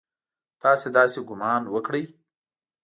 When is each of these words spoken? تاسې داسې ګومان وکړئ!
تاسې 0.61 0.87
داسې 0.97 1.19
ګومان 1.27 1.61
وکړئ! 1.73 2.03